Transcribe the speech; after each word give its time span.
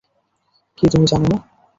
কি, 0.77 0.85
তুমি 0.91 1.05
জান 1.05 1.21
না? 1.23 1.37